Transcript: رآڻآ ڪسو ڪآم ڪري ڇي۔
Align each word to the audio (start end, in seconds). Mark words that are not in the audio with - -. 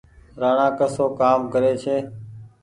رآڻآ 0.41 0.67
ڪسو 0.79 1.05
ڪآم 1.19 1.39
ڪري 1.53 1.71
ڇي۔ 1.81 1.97